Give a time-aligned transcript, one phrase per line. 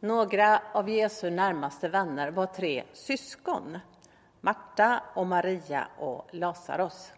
[0.00, 3.78] Några av Jesu närmaste vänner var tre syskon,
[4.40, 7.12] Marta och Maria och Lazarus.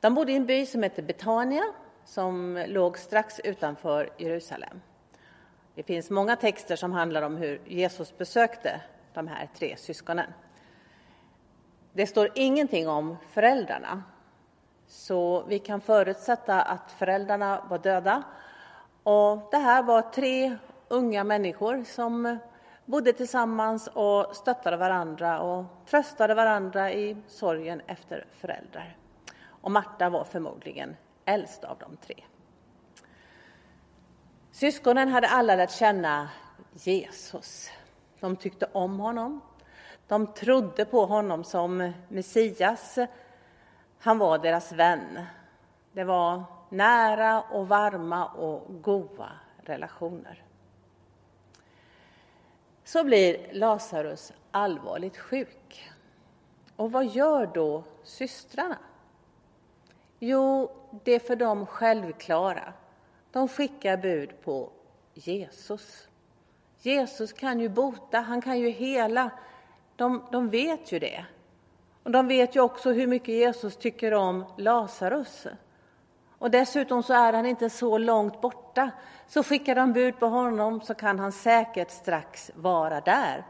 [0.00, 1.62] De bodde i en by som hette Betania
[2.04, 4.80] som låg strax utanför Jerusalem.
[5.74, 8.80] Det finns många texter som handlar om hur Jesus besökte
[9.14, 10.32] de här tre syskonen.
[11.92, 14.02] Det står ingenting om föräldrarna,
[14.86, 18.22] så vi kan förutsätta att föräldrarna var döda.
[19.02, 20.56] Och det här var tre
[20.94, 22.38] unga människor som
[22.84, 28.96] bodde tillsammans och stöttade varandra och tröstade varandra i sorgen efter föräldrar.
[29.46, 32.24] Och Marta var förmodligen äldst av de tre.
[34.52, 36.28] Syskonen hade alla lärt känna
[36.72, 37.70] Jesus.
[38.20, 39.40] De tyckte om honom.
[40.08, 42.98] De trodde på honom som Messias.
[43.98, 45.26] Han var deras vän.
[45.92, 50.42] Det var nära och varma och goda relationer.
[52.84, 55.90] Så blir Lazarus allvarligt sjuk.
[56.76, 58.78] Och vad gör då systrarna?
[60.18, 60.70] Jo,
[61.04, 62.72] det är för dem självklara.
[63.32, 64.70] De skickar bud på
[65.14, 66.08] Jesus.
[66.82, 69.30] Jesus kan ju bota, han kan ju hela.
[69.96, 71.24] De, de vet ju det.
[72.02, 75.46] Och de vet ju också hur mycket Jesus tycker om Lazarus.
[76.38, 78.90] Och dessutom så är han inte så långt borta.
[79.26, 83.44] Så skickar de bud på honom så kan han säkert strax vara där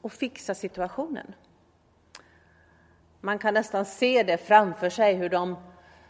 [0.00, 1.34] och fixa situationen.
[3.20, 5.56] Man kan nästan se det framför sig hur de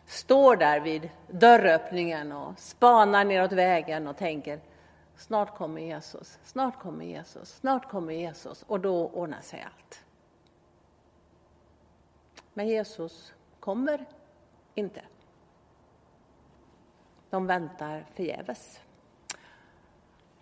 [0.07, 4.61] står där vid dörröppningen och spanar neråt vägen och tänker
[5.17, 10.05] snart kommer Jesus, snart kommer Jesus, snart kommer Jesus och då ordnar sig allt.
[12.55, 14.05] Men Jesus kommer
[14.75, 15.01] inte.
[17.37, 18.81] De väntar förgäves.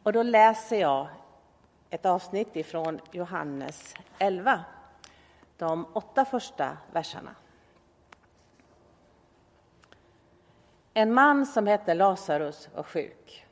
[0.02, 1.06] Och då läser jag
[1.90, 4.64] ett avsnitt ifrån Johannes 11,
[5.56, 7.34] de åtta första verserna.
[10.92, 13.46] En man som hette Lazarus var sjuk.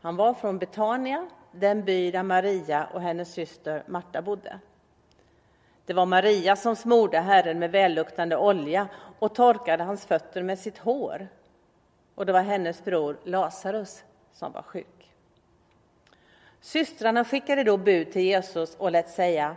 [0.00, 4.58] Han var från Betania, den by där Maria och hennes syster Marta bodde.
[5.86, 8.88] Det var Maria som smorde Herren med välluktande olja
[9.18, 11.28] och torkade hans fötter med sitt hår.
[12.14, 15.10] Och det var hennes bror Lazarus som var sjuk.
[16.60, 19.56] Systrarna skickade då bud till Jesus och lät säga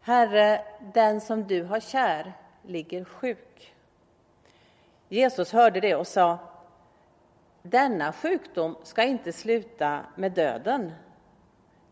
[0.00, 2.32] Herre, den som du har kär
[2.62, 3.74] ligger sjuk.
[5.08, 6.38] Jesus hörde det och sa
[7.62, 10.92] Denna sjukdom ska inte sluta med döden.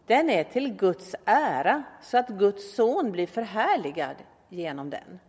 [0.07, 4.17] Den är till Guds ära så att Guds son blir förhärligad
[4.49, 5.21] genom den.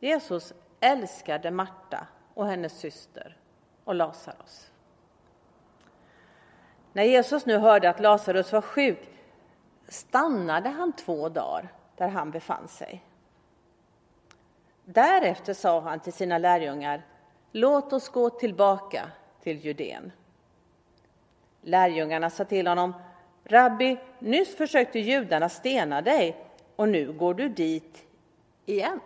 [0.00, 2.06] Jesus älskade Marta
[2.36, 3.36] och hennes syster
[3.84, 4.70] och Lazarus.
[6.92, 9.08] När Jesus nu hörde att Lazarus var sjuk
[9.88, 13.04] stannade han två dagar där han befann sig.
[14.84, 17.02] Därefter sa han till sina lärjungar,
[17.52, 19.10] låt oss gå tillbaka
[19.42, 20.12] till Judeen.
[21.62, 22.94] Lärjungarna sa till honom,
[23.44, 26.36] Rabbi, nyss försökte judarna stena dig
[26.76, 28.06] och nu går du dit
[28.66, 29.00] igen.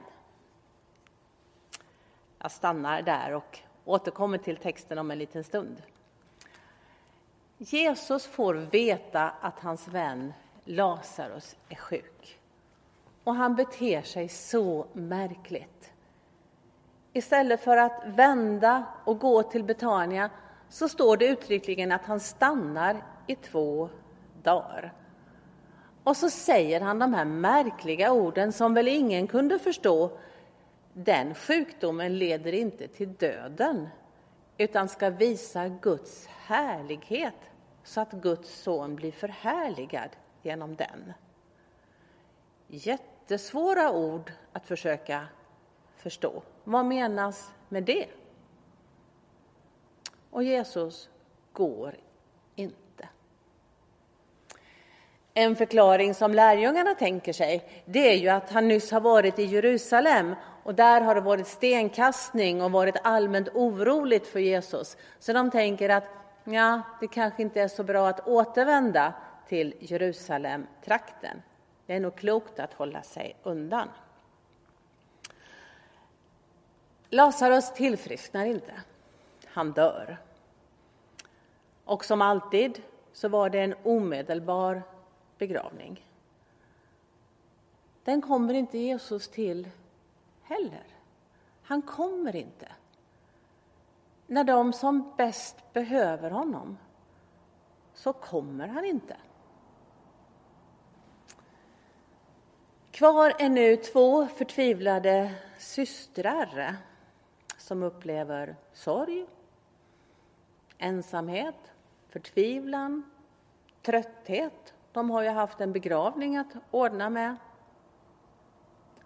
[2.42, 5.82] Jag stannar där och återkommer till texten om en liten stund.
[7.58, 10.32] Jesus får veta att hans vän
[10.64, 12.38] Lazarus är sjuk.
[13.24, 15.92] Och han beter sig så märkligt.
[17.12, 20.30] Istället för att vända och gå till Betania
[20.68, 22.96] så står det uttryckligen att han stannar
[23.26, 23.88] i två
[24.42, 24.92] dagar.
[26.04, 30.10] Och så säger han de här märkliga orden som väl ingen kunde förstå.
[30.92, 33.88] Den sjukdomen leder inte till döden
[34.58, 37.34] utan ska visa Guds härlighet
[37.84, 40.10] så att Guds son blir förhärligad
[40.42, 41.12] genom den.
[42.66, 45.26] Jättesvåra ord att försöka
[45.96, 46.42] förstå.
[46.64, 48.06] Vad menas med det?
[50.30, 51.08] Och Jesus
[51.52, 51.96] går
[52.54, 53.08] inte.
[55.34, 59.44] En förklaring som lärjungarna tänker sig, det är ju att han nyss har varit i
[59.44, 64.96] Jerusalem och där har det varit stenkastning och varit allmänt oroligt för Jesus.
[65.18, 66.04] Så de tänker att
[66.44, 69.12] ja, det kanske inte är så bra att återvända
[69.48, 71.42] till Jerusalem-trakten.
[71.86, 73.88] Det är nog klokt att hålla sig undan.
[77.10, 78.72] Lazarus tillfrisknar inte.
[79.46, 80.16] Han dör.
[81.84, 82.82] Och som alltid
[83.12, 84.82] så var det en omedelbar
[85.38, 86.04] begravning.
[88.04, 89.68] Den kommer inte Jesus till
[90.50, 90.86] heller.
[91.62, 92.68] Han kommer inte.
[94.26, 96.78] När de som bäst behöver honom
[97.94, 99.16] så kommer han inte.
[102.90, 106.76] Kvar är nu två förtvivlade systrar
[107.58, 109.26] som upplever sorg,
[110.78, 111.72] ensamhet,
[112.08, 113.10] förtvivlan,
[113.82, 114.74] trötthet.
[114.92, 117.36] De har ju haft en begravning att ordna med.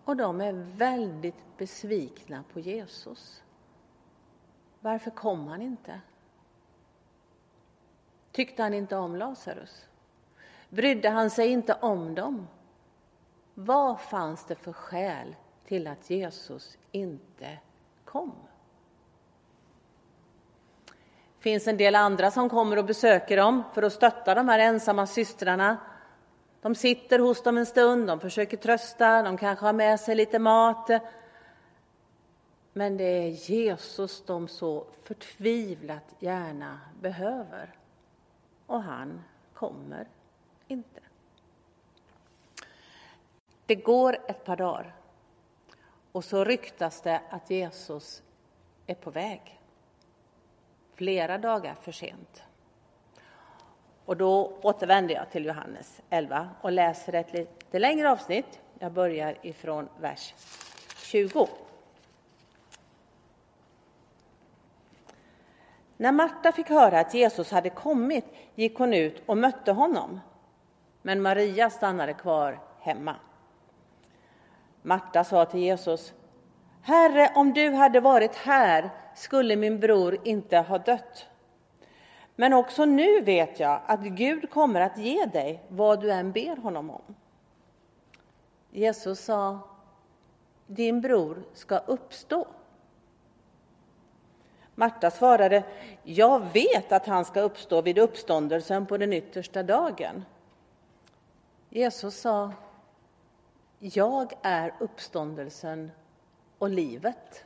[0.05, 3.43] Och de är väldigt besvikna på Jesus.
[4.81, 6.01] Varför kom han inte?
[8.33, 9.87] Tyckte han inte om Lazarus?
[10.69, 12.49] Brydde han sig inte om dem?
[13.55, 15.37] Vad fanns det för skäl
[15.67, 17.59] till att Jesus inte
[18.05, 18.33] kom?
[21.37, 24.59] Det finns en del andra som kommer och besöker dem för att stötta de här
[24.59, 25.77] ensamma systrarna.
[26.65, 30.39] De sitter hos dem en stund, de försöker trösta, de kanske har med sig lite
[30.39, 30.91] mat.
[32.73, 37.75] Men det är Jesus de så förtvivlat gärna behöver.
[38.67, 39.25] Och han
[39.55, 40.09] kommer
[40.69, 41.01] inte.
[43.67, 44.95] Det går ett par dagar
[46.13, 48.23] och så ryktas det att Jesus
[48.87, 49.61] är på väg.
[50.95, 52.44] Flera dagar för sent.
[54.07, 58.61] Och då återvänder jag till Johannes 11 och läser ett lite längre avsnitt.
[58.79, 60.35] Jag börjar ifrån vers
[60.97, 61.49] 20.
[65.97, 68.25] När Marta fick höra att Jesus hade kommit
[68.55, 70.21] gick hon ut och mötte honom.
[71.03, 73.17] Men Maria stannade kvar hemma.
[74.83, 76.13] Marta sa till Jesus,
[76.83, 81.27] Herre, om du hade varit här skulle min bror inte ha dött.
[82.37, 86.57] Men också nu vet jag att Gud kommer att ge dig vad du än ber
[86.57, 87.15] honom om.
[88.71, 89.59] Jesus sa,
[90.67, 92.47] din bror ska uppstå.
[94.75, 95.65] Marta svarade,
[96.03, 100.25] jag vet att han ska uppstå vid uppståndelsen på den yttersta dagen.
[101.71, 102.53] Jesus sa,
[103.79, 105.91] jag är uppståndelsen
[106.59, 107.45] och livet.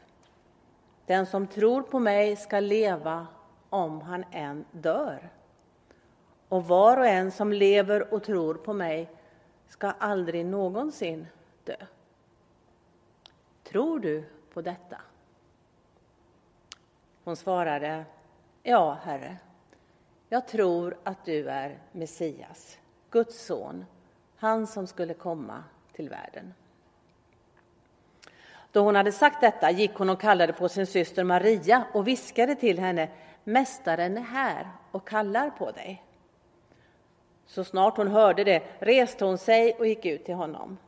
[1.06, 3.26] Den som tror på mig ska leva
[3.70, 5.30] om han än dör.
[6.48, 9.10] Och var och en som lever och tror på mig
[9.68, 11.26] ska aldrig någonsin
[11.64, 11.76] dö.
[13.64, 15.00] Tror du på detta?
[17.24, 18.04] Hon svarade,
[18.62, 19.36] ja, Herre,
[20.28, 22.78] jag tror att du är Messias,
[23.10, 23.84] Guds son,
[24.36, 26.54] han som skulle komma till världen.
[28.72, 32.54] Då hon hade sagt detta gick hon och kallade på sin syster Maria och viskade
[32.54, 33.08] till henne,
[33.48, 36.02] Mästaren är här och kallar på dig.
[37.46, 40.78] Så snart hon hörde det reste hon sig och gick ut till honom.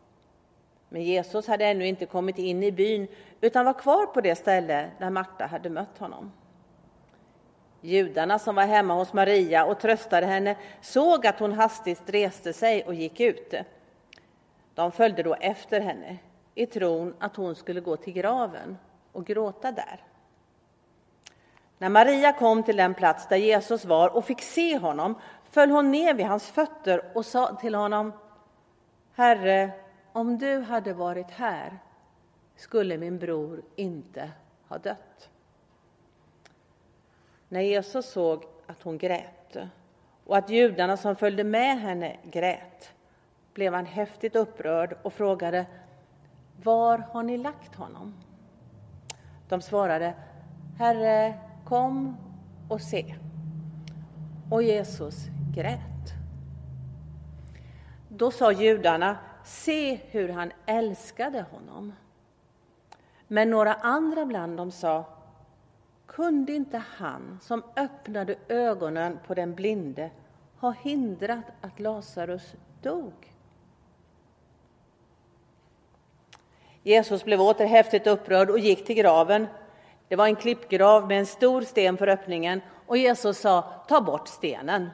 [0.89, 3.09] Men Jesus hade ännu inte kommit in i byn
[3.41, 6.33] utan var kvar på det ställe där Marta hade mött honom.
[7.81, 12.85] Judarna som var hemma hos Maria och tröstade henne såg att hon hastigt reste sig
[12.85, 13.55] och gick ut.
[14.75, 16.19] De följde då efter henne
[16.55, 18.79] i tron att hon skulle gå till graven
[19.13, 20.10] och gråta där.
[21.81, 25.15] När Maria kom till den plats där Jesus var och fick se honom
[25.51, 28.13] föll hon ner vid hans fötter och sa till honom
[29.15, 29.71] Herre,
[30.13, 31.79] om du hade varit här
[32.57, 34.31] skulle min bror inte
[34.69, 35.29] ha dött.
[37.49, 39.57] När Jesus såg att hon grät
[40.25, 42.93] och att judarna som följde med henne grät
[43.55, 45.67] blev han häftigt upprörd och frågade
[46.63, 48.15] Var har ni lagt honom?
[49.49, 50.15] De svarade
[50.79, 52.17] Herre, kom
[52.69, 53.15] och se.
[54.51, 55.81] Och Jesus grät.
[58.09, 61.93] Då sa judarna Se hur han älskade honom.
[63.29, 65.05] Men några andra bland dem sa
[66.07, 70.11] kunde inte han som öppnade ögonen på den blinde
[70.57, 73.13] ha hindrat att Lazarus dog?
[76.83, 79.47] Jesus blev åter häftigt upprörd och gick till graven.
[80.11, 84.29] Det var en klippgrav med en stor sten för öppningen och Jesus sa ta bort
[84.29, 84.91] stenen.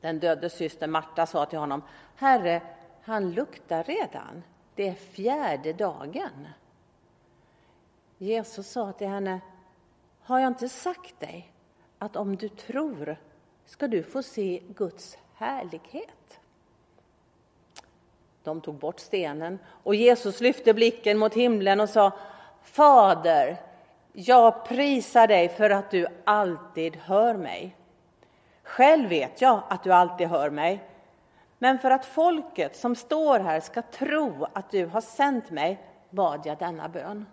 [0.00, 1.82] Den döde systern Marta sa till honom
[2.16, 2.62] Herre,
[3.02, 4.42] han luktar redan.
[4.74, 6.48] Det är fjärde dagen.
[8.18, 9.40] Jesus sa till henne
[10.22, 11.52] Har jag inte sagt dig
[11.98, 13.16] att om du tror
[13.66, 16.40] ska du få se Guds härlighet?
[18.42, 22.12] De tog bort stenen och Jesus lyfte blicken mot himlen och sa
[22.66, 23.56] Fader,
[24.12, 27.76] jag prisar dig för att du alltid hör mig.
[28.62, 30.84] Själv vet jag att du alltid hör mig.
[31.58, 35.80] Men för att folket som står här ska tro att du har sänt mig
[36.10, 37.26] bad jag denna bön.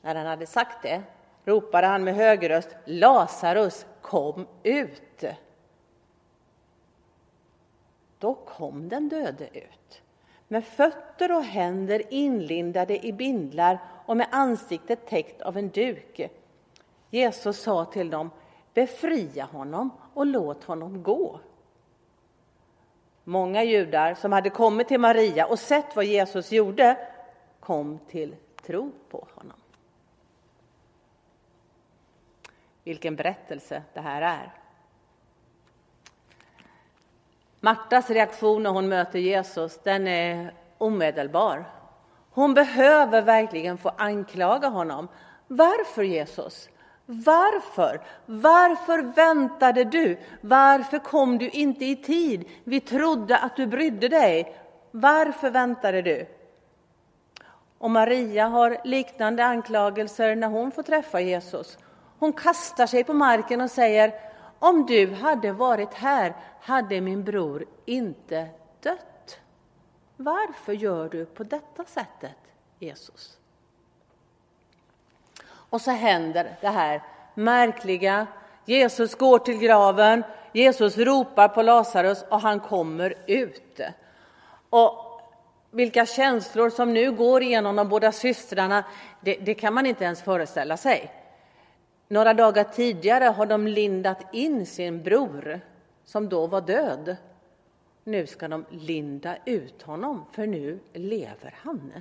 [0.00, 1.02] När han hade sagt det
[1.44, 5.24] ropade han med hög röst, Lazarus, kom ut!
[8.18, 10.02] Då kom den döde ut,
[10.52, 16.20] med fötter och händer inlindade i bindlar och med ansiktet täckt av en duk.
[17.10, 18.30] Jesus sa till dem,
[18.74, 21.40] befria honom och låt honom gå.
[23.24, 27.08] Många judar som hade kommit till Maria och sett vad Jesus gjorde
[27.60, 29.56] kom till tro på honom.
[32.84, 34.59] Vilken berättelse det här är.
[37.60, 41.64] Martas reaktion när hon möter Jesus, den är omedelbar.
[42.30, 45.08] Hon behöver verkligen få anklaga honom.
[45.46, 46.68] Varför Jesus?
[47.06, 48.00] Varför?
[48.26, 50.18] Varför väntade du?
[50.40, 52.44] Varför kom du inte i tid?
[52.64, 54.56] Vi trodde att du brydde dig.
[54.90, 56.26] Varför väntade du?
[57.78, 61.78] Och Maria har liknande anklagelser när hon får träffa Jesus.
[62.18, 64.29] Hon kastar sig på marken och säger
[64.60, 68.48] om du hade varit här hade min bror inte
[68.80, 69.38] dött.
[70.16, 72.36] Varför gör du på detta sättet,
[72.78, 73.38] Jesus?
[75.46, 77.02] Och så händer det här
[77.34, 78.26] märkliga.
[78.64, 83.80] Jesus går till graven, Jesus ropar på Lazarus och han kommer ut.
[84.70, 85.20] Och
[85.70, 88.84] vilka känslor som nu går igenom de båda systrarna,
[89.20, 91.19] det, det kan man inte ens föreställa sig.
[92.12, 95.60] Några dagar tidigare har de lindat in sin bror,
[96.04, 97.16] som då var död.
[98.04, 101.92] Nu ska de linda ut honom, för nu lever han.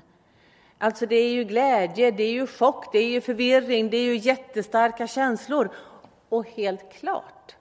[0.78, 4.04] Alltså det är ju glädje, det är ju chock, det är ju förvirring, det är
[4.04, 5.70] ju jättestarka känslor.
[6.30, 7.56] Och helt klart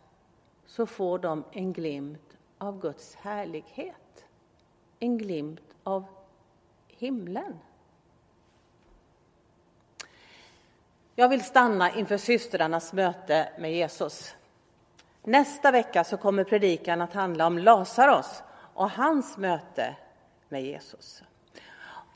[0.67, 4.25] så får de en glimt av Guds härlighet.
[4.99, 6.05] En glimt av
[6.89, 7.59] himlen.
[11.21, 14.35] Jag vill stanna inför systrarnas möte med Jesus.
[15.23, 18.43] Nästa vecka så kommer predikan att handla om Lazarus
[18.75, 19.97] och hans möte
[20.49, 21.23] med Jesus.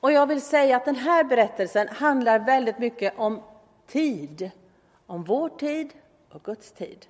[0.00, 3.42] Och jag vill säga att den här berättelsen handlar väldigt mycket om
[3.86, 4.50] tid,
[5.06, 5.90] om vår tid
[6.30, 7.06] och Guds tid.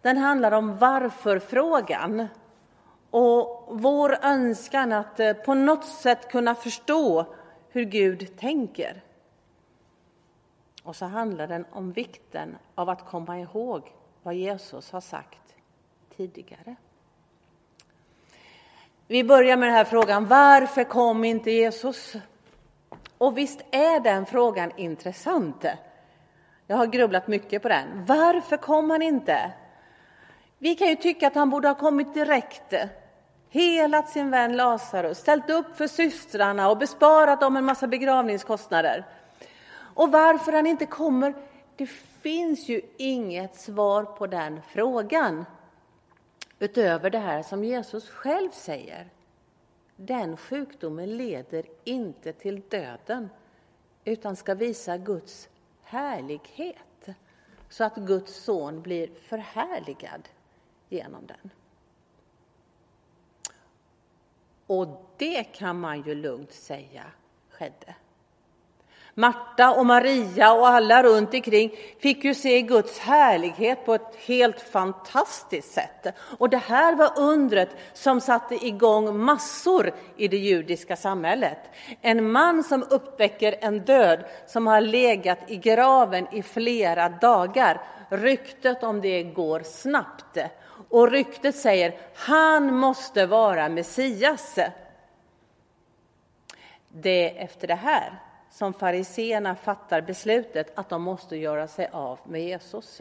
[0.00, 2.26] Den handlar om varför-frågan
[3.10, 7.26] och vår önskan att eh, på något sätt kunna förstå
[7.68, 9.02] hur Gud tänker.
[10.90, 13.92] Och så handlar den om vikten av att komma ihåg
[14.22, 15.54] vad Jesus har sagt
[16.16, 16.76] tidigare.
[19.06, 22.16] Vi börjar med den här frågan, varför kom inte Jesus?
[23.18, 25.64] Och visst är den frågan intressant.
[26.66, 28.04] Jag har grubblat mycket på den.
[28.06, 29.52] Varför kom han inte?
[30.58, 32.74] Vi kan ju tycka att han borde ha kommit direkt,
[33.50, 39.04] helat sin vän Lazarus, ställt upp för systrarna och besparat dem en massa begravningskostnader.
[39.94, 41.34] Och varför han inte kommer,
[41.76, 45.44] det finns ju inget svar på den frågan.
[46.58, 49.08] Utöver det här som Jesus själv säger.
[49.96, 53.28] Den sjukdomen leder inte till döden
[54.04, 55.48] utan ska visa Guds
[55.82, 57.08] härlighet
[57.68, 60.28] så att Guds son blir förhärligad
[60.88, 61.50] genom den.
[64.66, 67.04] Och det kan man ju lugnt säga
[67.50, 67.94] skedde.
[69.14, 74.60] Marta och Maria och alla runt omkring fick ju se Guds härlighet på ett helt
[74.60, 76.06] fantastiskt sätt.
[76.38, 81.58] Och det här var undret som satte igång massor i det judiska samhället.
[82.00, 87.80] En man som uppväcker en död som har legat i graven i flera dagar.
[88.08, 90.38] Ryktet om det går snabbt.
[90.88, 94.58] Och ryktet säger, han måste vara Messias.
[96.88, 102.18] Det är efter det här som fariseerna fattar beslutet att de måste göra sig av
[102.24, 103.00] med Jesus.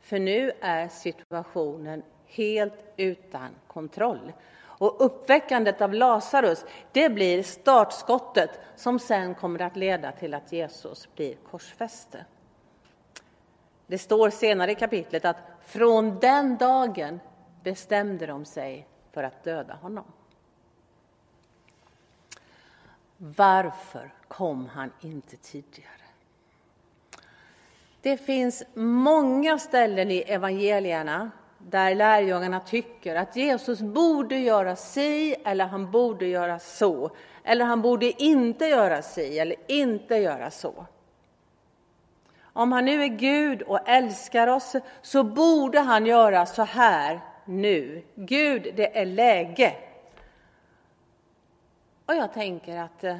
[0.00, 4.32] För nu är situationen helt utan kontroll.
[4.62, 11.08] Och uppväckandet av Lazarus, det blir startskottet som sen kommer att leda till att Jesus
[11.14, 12.16] blir korsfäst.
[13.86, 17.20] Det står senare i kapitlet att från den dagen
[17.62, 20.04] bestämde de sig för att döda honom.
[23.22, 25.90] Varför kom han inte tidigare?
[28.02, 35.64] Det finns många ställen i evangelierna där lärjungarna tycker att Jesus borde göra si eller
[35.64, 37.10] han borde göra så.
[37.44, 40.86] Eller han borde inte göra si eller inte göra så.
[42.42, 48.02] Om han nu är Gud och älskar oss så borde han göra så här nu.
[48.14, 49.74] Gud, det är läge.
[52.10, 53.16] Och jag tänker att eh,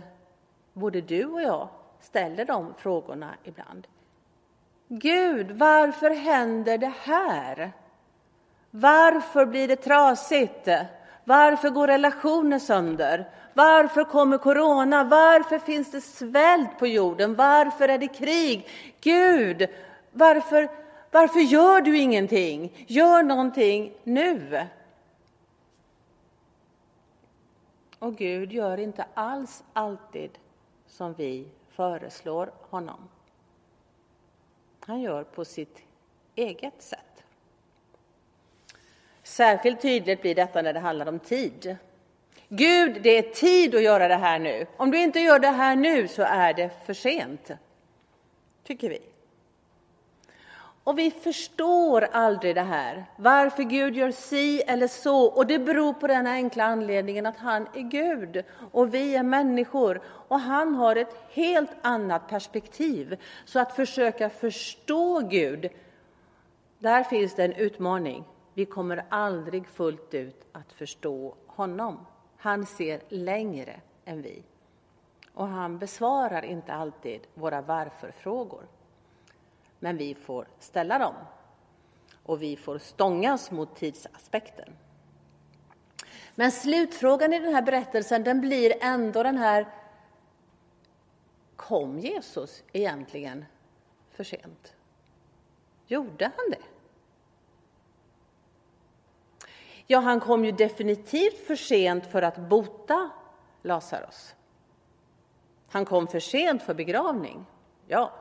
[0.73, 1.69] både du och jag
[2.01, 3.87] ställer de frågorna ibland.
[4.89, 7.73] Gud, varför händer det här?
[8.71, 10.69] Varför blir det trasigt?
[11.25, 13.29] Varför går relationer sönder?
[13.55, 15.05] Varför kommer corona?
[15.05, 17.35] Varför finns det svält på jorden?
[17.35, 18.69] Varför är det krig?
[19.01, 19.69] Gud,
[20.13, 20.69] varför,
[21.11, 22.85] varför gör du ingenting?
[22.87, 24.67] Gör någonting nu!
[28.01, 30.31] Och Gud gör inte alls alltid
[30.87, 33.09] som vi föreslår honom.
[34.81, 35.83] Han gör på sitt
[36.35, 37.25] eget sätt.
[39.23, 41.77] Särskilt tydligt blir detta när det handlar om tid.
[42.49, 44.67] Gud, det är tid att göra det här nu.
[44.77, 47.51] Om du inte gör det här nu så är det för sent,
[48.65, 49.10] tycker vi.
[50.85, 55.25] Och vi förstår aldrig det här, varför Gud gör si eller så.
[55.25, 60.01] Och det beror på den enkla anledningen att han är Gud och vi är människor.
[60.07, 63.21] Och han har ett helt annat perspektiv.
[63.45, 65.69] Så att försöka förstå Gud,
[66.79, 68.25] där finns det en utmaning.
[68.55, 72.07] Vi kommer aldrig fullt ut att förstå honom.
[72.37, 74.43] Han ser längre än vi.
[75.35, 78.65] Och han besvarar inte alltid våra varför-frågor.
[79.81, 81.15] Men vi får ställa dem.
[82.23, 84.77] Och vi får stångas mot tidsaspekten.
[86.35, 89.67] Men slutfrågan i den här berättelsen den blir ändå den här
[91.57, 93.45] Kom Jesus egentligen
[94.11, 94.75] för sent?
[95.87, 96.63] Gjorde han det?
[99.87, 103.11] Ja, han kom ju definitivt för sent för att bota
[103.63, 104.35] Lazarus.
[105.69, 107.47] Han kom för sent för begravning,
[107.87, 108.13] ja.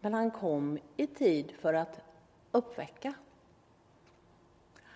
[0.00, 2.00] Men han kom i tid för att
[2.52, 3.14] uppväcka.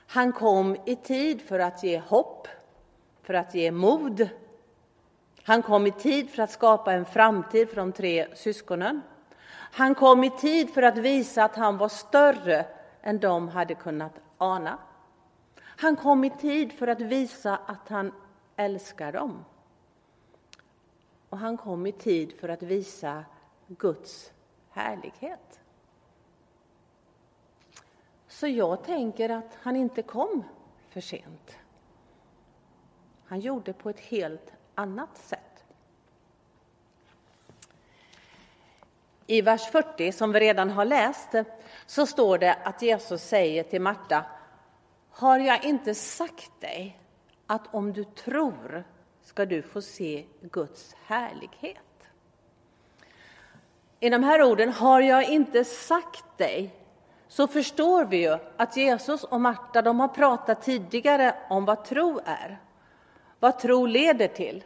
[0.07, 2.49] Han kom i tid för att ge hopp,
[3.23, 4.29] för att ge mod.
[5.43, 9.01] Han kom i tid för att skapa en framtid för de tre syskonen.
[9.53, 12.67] Han kom i tid för att visa att han var större
[13.03, 14.79] än de hade kunnat ana.
[15.61, 18.13] Han kom i tid för att visa att han
[18.57, 19.45] älskar dem.
[21.29, 23.25] Och han kom i tid för att visa
[23.67, 24.32] Guds
[24.73, 25.61] härlighet.
[28.29, 30.45] Så jag tänker att han inte kom
[30.89, 31.57] för sent.
[33.25, 35.65] Han gjorde på ett helt annat sätt.
[39.27, 41.29] I vers 40, som vi redan har läst,
[41.87, 44.27] så står det att Jesus säger till Marta
[45.11, 46.99] Har jag inte sagt dig
[47.47, 48.85] att om du tror
[49.23, 51.92] ska du få se Guds härlighet?
[54.03, 56.75] I de här orden, har jag inte sagt dig,
[57.29, 62.21] så förstår vi ju att Jesus och Marta de har pratat tidigare om vad tro
[62.25, 62.61] är,
[63.41, 64.65] vad tro leder till.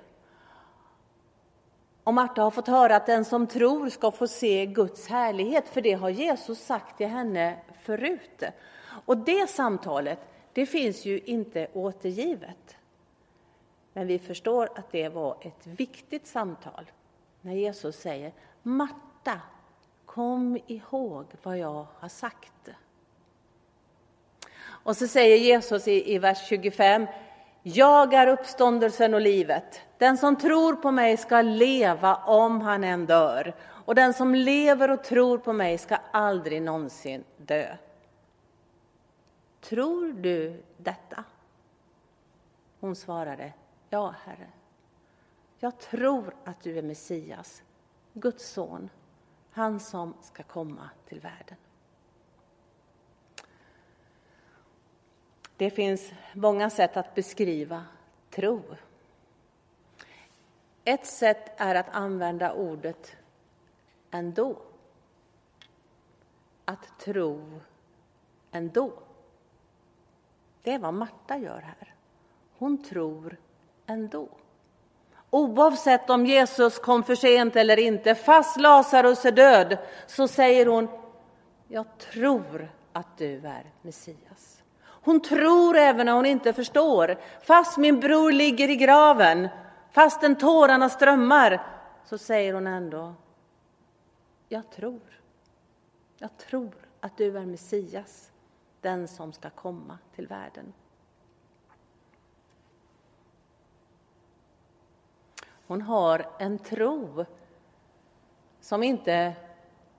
[2.04, 5.80] Och Marta har fått höra att den som tror ska få se Guds härlighet, för
[5.80, 8.42] det har Jesus sagt till henne förut.
[9.04, 10.18] Och det samtalet,
[10.52, 12.76] det finns ju inte återgivet.
[13.92, 16.90] Men vi förstår att det var ett viktigt samtal
[17.40, 19.40] när Jesus säger Marta, Marta,
[20.04, 22.68] kom ihåg vad jag har sagt.
[24.64, 27.06] Och så säger Jesus i, i vers 25,
[27.62, 29.80] jag är uppståndelsen och livet.
[29.98, 33.54] Den som tror på mig ska leva om han än dör.
[33.62, 37.76] Och den som lever och tror på mig ska aldrig någonsin dö.
[39.60, 41.24] Tror du detta?
[42.80, 43.52] Hon svarade,
[43.90, 44.48] ja, Herre.
[45.58, 47.62] Jag tror att du är Messias,
[48.12, 48.90] Guds son,
[49.56, 51.56] han som ska komma till världen.
[55.56, 57.84] Det finns många sätt att beskriva
[58.30, 58.62] tro.
[60.84, 63.16] Ett sätt är att använda ordet
[64.10, 64.58] ändå.
[66.64, 67.60] Att tro
[68.50, 68.92] ändå.
[70.62, 71.94] Det är vad Marta gör här.
[72.58, 73.36] Hon tror
[73.86, 74.28] ändå.
[75.30, 80.88] Oavsett om Jesus kom för sent eller inte, fast Lazarus är död, så säger hon,
[81.68, 84.62] jag tror att du är Messias.
[84.82, 87.18] Hon tror även när hon inte förstår.
[87.42, 89.48] Fast min bror ligger i graven,
[89.90, 91.66] fastän tårarna strömmar,
[92.04, 93.14] så säger hon ändå,
[94.48, 95.00] jag tror.
[96.18, 98.30] Jag tror att du är Messias,
[98.80, 100.72] den som ska komma till världen.
[105.66, 107.24] Hon har en tro
[108.60, 109.32] som inte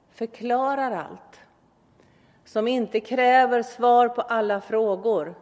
[0.10, 1.42] förklarar allt,
[2.46, 5.36] som inte kräver svar på alla frågor,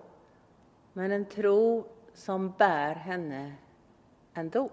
[0.93, 3.53] men en tro som bär henne
[4.33, 4.69] ändå.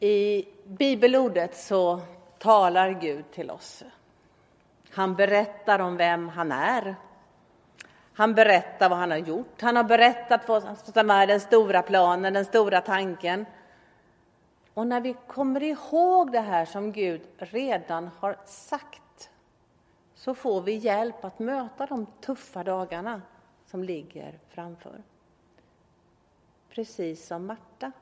[0.00, 2.00] I bibelordet så
[2.38, 3.82] talar Gud till oss.
[4.90, 6.96] Han berättar om vem han är.
[8.14, 9.60] Han berättar vad han har gjort.
[9.60, 13.46] Han har berättat vad som är den stora planen, den stora tanken.
[14.74, 19.30] Och när vi kommer ihåg det här som Gud redan har sagt
[20.14, 23.22] så får vi hjälp att möta de tuffa dagarna
[23.66, 25.02] som ligger framför.
[26.68, 27.92] Precis som Marta.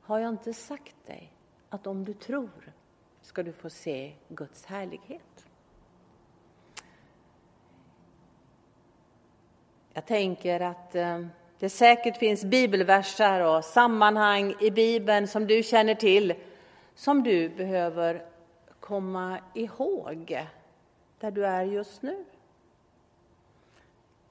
[0.00, 1.32] Har jag inte sagt dig
[1.68, 2.72] att om du tror
[3.22, 5.49] ska du få se Guds härlighet?
[10.00, 11.26] Jag tänker att eh,
[11.58, 16.34] det säkert finns bibelversar och sammanhang i Bibeln som du känner till
[16.94, 18.24] som du behöver
[18.80, 20.46] komma ihåg
[21.18, 22.24] där du är just nu.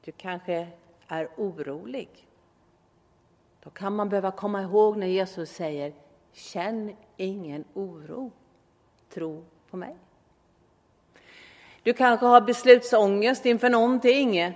[0.03, 0.67] Du kanske
[1.07, 2.09] är orolig.
[3.63, 5.93] Då kan man behöva komma ihåg när Jesus säger
[6.33, 8.31] Känn ingen oro,
[9.13, 9.95] tro på mig.
[11.83, 14.55] Du kanske har beslutsångest inför någonting.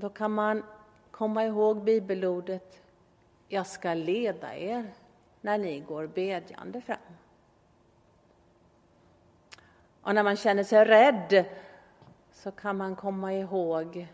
[0.00, 0.62] Då kan man
[1.10, 2.82] komma ihåg bibelordet
[3.48, 4.92] Jag ska leda er
[5.40, 6.98] när ni går bedjande fram.
[10.00, 11.44] Och när man känner sig rädd
[12.32, 14.08] så kan man komma ihåg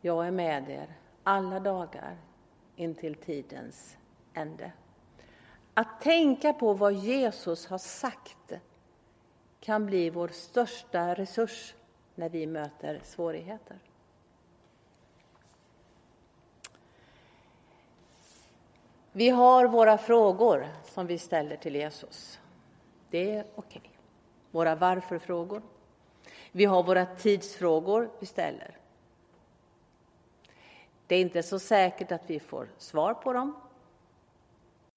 [0.00, 2.16] Jag är med er alla dagar
[2.76, 3.96] intill tidens
[4.34, 4.72] ände.
[5.74, 8.52] Att tänka på vad Jesus har sagt
[9.60, 11.74] kan bli vår största resurs
[12.14, 13.78] när vi möter svårigheter.
[19.12, 22.40] Vi har våra frågor som vi ställer till Jesus.
[23.10, 23.82] Det är okej.
[23.84, 23.92] Okay.
[24.50, 25.62] Våra varför-frågor.
[26.52, 28.76] Vi har våra tidsfrågor vi ställer.
[31.06, 33.56] Det är inte så säkert att vi får svar på dem,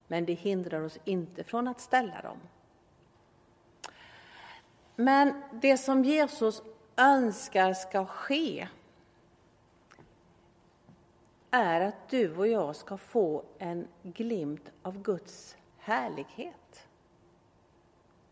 [0.06, 2.38] men det hindrar oss inte från att ställa dem.
[4.96, 6.62] Men det som Jesus
[6.96, 8.68] önskar ska ske
[11.54, 16.88] är att du och jag ska få en glimt av Guds härlighet.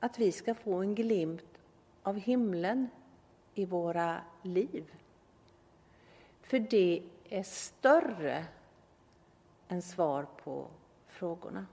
[0.00, 1.60] Att vi ska få en glimt
[2.02, 2.88] av himlen
[3.54, 4.94] i våra liv.
[6.42, 8.44] För det är större
[9.68, 10.66] än svar på
[11.06, 11.66] frågorna.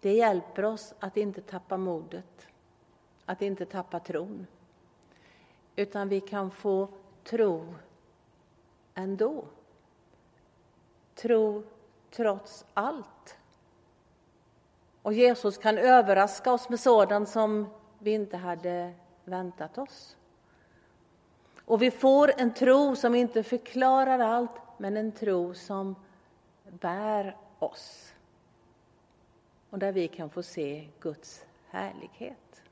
[0.00, 2.48] Det hjälper oss att inte tappa modet,
[3.24, 4.46] att inte tappa tron.
[5.76, 6.88] Utan vi kan få
[7.24, 7.74] tro
[8.94, 9.44] ändå.
[11.14, 11.62] Tro
[12.10, 13.36] trots allt.
[15.02, 17.66] Och Jesus kan överraska oss med sådant som
[17.98, 20.16] vi inte hade väntat oss.
[21.64, 25.96] Och vi får en tro som inte förklarar allt, men en tro som
[26.70, 28.14] bär oss.
[29.70, 32.62] Och där vi kan få se Guds härlighet.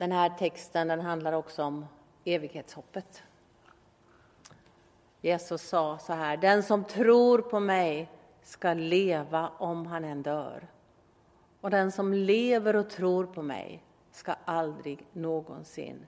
[0.00, 1.86] Den här texten den handlar också om
[2.24, 3.22] evighetshoppet.
[5.20, 8.10] Jesus sa så här, den som tror på mig
[8.42, 10.68] ska leva om han än dör.
[11.60, 13.82] Och den som lever och tror på mig
[14.12, 16.06] ska aldrig någonsin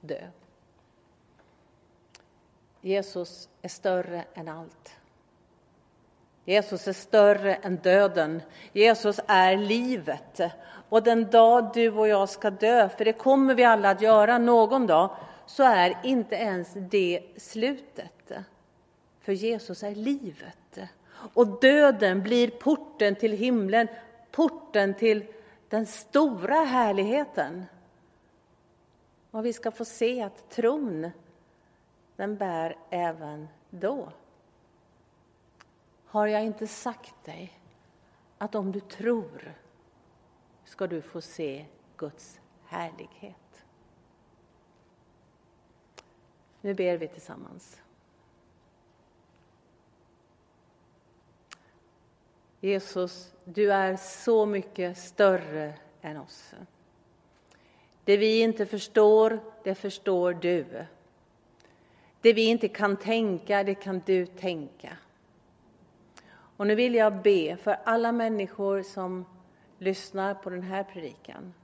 [0.00, 0.28] dö.
[2.80, 4.96] Jesus är större än allt.
[6.44, 8.42] Jesus är större än döden.
[8.72, 10.40] Jesus är livet.
[10.88, 14.38] Och den dag du och jag ska dö, för det kommer vi alla att göra
[14.38, 15.10] någon dag,
[15.46, 18.32] så är inte ens det slutet.
[19.20, 20.78] För Jesus är livet.
[21.34, 23.88] Och döden blir porten till himlen,
[24.30, 25.24] porten till
[25.68, 27.64] den stora härligheten.
[29.30, 31.10] Och vi ska få se att tron,
[32.16, 34.08] den bär även då.
[36.12, 37.52] Har jag inte sagt dig
[38.38, 39.54] att om du tror
[40.64, 43.64] ska du få se Guds härlighet?
[46.60, 47.80] Nu ber vi tillsammans.
[52.60, 56.54] Jesus, du är så mycket större än oss.
[58.04, 60.86] Det vi inte förstår, det förstår du.
[62.20, 64.96] Det vi inte kan tänka, det kan du tänka.
[66.56, 69.24] Och nu vill jag be för alla människor som
[69.78, 71.54] lyssnar på den här predikan.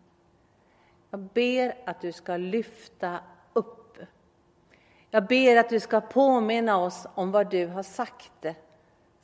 [1.11, 3.19] Jag ber att du ska lyfta
[3.53, 3.99] upp.
[5.11, 8.47] Jag ber att du ska påminna oss om vad du har sagt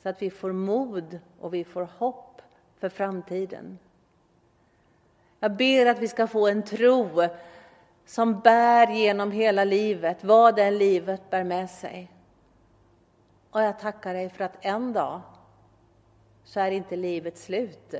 [0.03, 2.41] så att vi får mod och vi får hopp
[2.79, 3.77] för framtiden.
[5.39, 7.09] Jag ber att vi ska få en tro
[8.05, 12.11] som bär genom hela livet, vad det livet bär med sig.
[13.51, 15.21] Och jag tackar dig för att en dag
[16.45, 17.93] så är inte livet slut,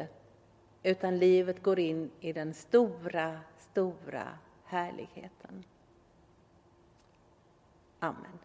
[0.84, 5.64] utan livet går in i den stora, stora härligheten.
[8.00, 8.45] Amen.